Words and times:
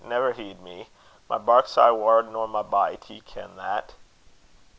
never 0.03 0.33
heed 0.33 0.59
me. 0.63 0.89
My 1.29 1.37
bark's 1.37 1.77
aye 1.77 1.91
waur 1.91 2.23
nor 2.23 2.47
my 2.47 2.63
bite; 2.63 3.07
ye 3.11 3.21
ken 3.21 3.55
that." 3.57 3.93